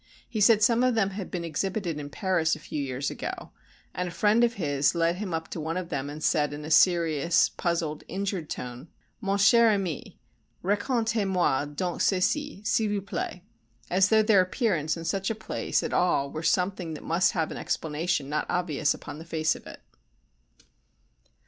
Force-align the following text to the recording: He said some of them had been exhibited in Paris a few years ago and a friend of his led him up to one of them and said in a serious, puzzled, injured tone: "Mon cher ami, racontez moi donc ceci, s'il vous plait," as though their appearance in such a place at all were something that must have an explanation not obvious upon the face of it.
He 0.27 0.41
said 0.41 0.63
some 0.63 0.81
of 0.81 0.95
them 0.95 1.11
had 1.11 1.29
been 1.29 1.43
exhibited 1.45 1.99
in 1.99 2.09
Paris 2.09 2.55
a 2.55 2.59
few 2.59 2.81
years 2.81 3.11
ago 3.11 3.51
and 3.93 4.07
a 4.07 4.11
friend 4.11 4.43
of 4.43 4.55
his 4.55 4.95
led 4.95 5.17
him 5.17 5.31
up 5.31 5.47
to 5.49 5.59
one 5.61 5.77
of 5.77 5.89
them 5.89 6.09
and 6.09 6.23
said 6.23 6.53
in 6.53 6.65
a 6.65 6.71
serious, 6.71 7.49
puzzled, 7.49 8.03
injured 8.07 8.49
tone: 8.49 8.87
"Mon 9.21 9.37
cher 9.37 9.69
ami, 9.69 10.19
racontez 10.63 11.27
moi 11.27 11.65
donc 11.65 12.01
ceci, 12.01 12.63
s'il 12.65 12.89
vous 12.89 13.05
plait," 13.05 13.43
as 13.91 14.09
though 14.09 14.23
their 14.23 14.41
appearance 14.41 14.97
in 14.97 15.05
such 15.05 15.29
a 15.29 15.35
place 15.35 15.83
at 15.83 15.93
all 15.93 16.31
were 16.31 16.41
something 16.41 16.95
that 16.95 17.03
must 17.03 17.33
have 17.33 17.51
an 17.51 17.57
explanation 17.57 18.27
not 18.27 18.47
obvious 18.49 18.95
upon 18.95 19.19
the 19.19 19.23
face 19.23 19.53
of 19.55 19.67
it. 19.67 19.83